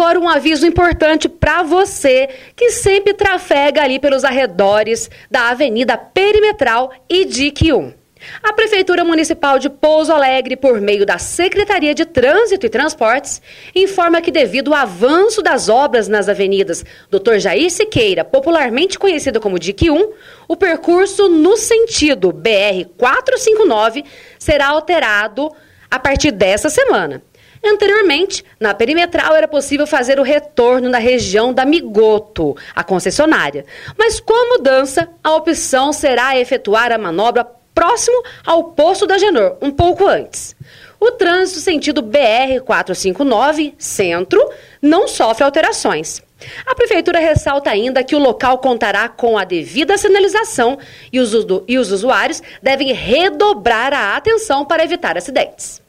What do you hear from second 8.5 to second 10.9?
Prefeitura Municipal de Pouso Alegre, por